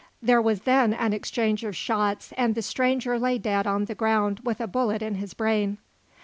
There 0.19 0.41
was 0.41 0.61
then 0.63 0.95
an 0.95 1.13
exchange 1.13 1.63
of 1.63 1.75
shots 1.75 2.33
and 2.35 2.55
the 2.55 2.63
stranger 2.63 3.19
lay 3.19 3.37
dead 3.37 3.67
on 3.67 3.85
the 3.85 3.93
ground 3.93 4.39
with 4.43 4.59
a 4.59 4.65
bullet 4.65 5.03
in 5.03 5.13
his 5.13 5.35
brain. 5.35 5.77